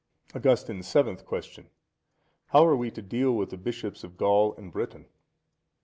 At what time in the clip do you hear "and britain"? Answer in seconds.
4.55-5.05